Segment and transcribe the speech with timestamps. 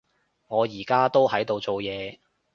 [0.47, 2.17] 我而家都喺度做嘢